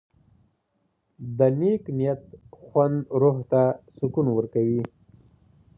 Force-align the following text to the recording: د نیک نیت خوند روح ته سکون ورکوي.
د 1.37 1.39
نیک 1.59 1.83
نیت 1.97 2.23
خوند 2.61 2.97
روح 3.21 3.37
ته 3.51 3.63
سکون 3.95 4.27
ورکوي. 4.31 4.81